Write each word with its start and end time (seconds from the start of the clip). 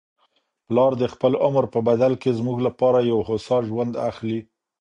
پلار 0.67 0.91
د 1.01 1.03
خپل 1.13 1.33
عمر 1.45 1.63
په 1.73 1.79
بدل 1.87 2.13
کي 2.21 2.31
زموږ 2.39 2.57
لپاره 2.67 2.99
یو 3.11 3.19
هوسا 3.27 3.57
ژوند 3.69 3.93
اخلي. 4.09 4.39